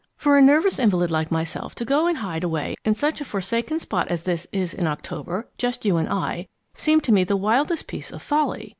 [0.17, 3.79] For a nervous invalid like myself to go and hide away in such a forsaken
[3.79, 7.85] spot as this is in October, just you and I, seemed to me the wildest
[7.85, 8.69] piece of folly.